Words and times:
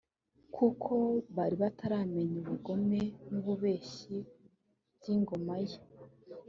kuko 0.55 0.93
bari 1.35 1.55
bataramenya 1.63 2.37
ubugome 2.43 3.01
n’ububeshyi 3.31 4.15
by’ingoma 4.97 5.55
ye 5.67 5.77